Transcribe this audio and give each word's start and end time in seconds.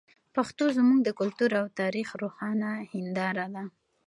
پښتو 0.35 0.65
زموږ 0.77 0.99
د 1.03 1.09
کلتور 1.19 1.51
او 1.61 1.65
تاریخ 1.79 2.07
روښانه 2.21 2.69
هنداره 2.91 3.45
ده. 3.53 3.63